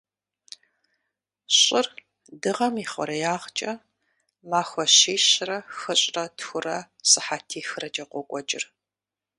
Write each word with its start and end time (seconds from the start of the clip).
Щӏыр 1.57 1.87
Дыгъэм 2.41 2.75
и 2.83 2.85
хъуреягъкӏэ 2.91 3.71
махуэ 4.49 4.85
щищрэ 4.95 5.57
хыщӏрэ 5.77 6.23
тхурэ 6.37 6.77
сыхьэтихрэкӏэ 7.09 8.03
къокӏуэкӏыр. 8.11 8.63